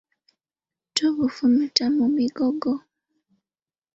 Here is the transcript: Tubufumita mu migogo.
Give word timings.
Tubufumita 0.95 1.85
mu 1.97 2.05
migogo. 2.15 2.71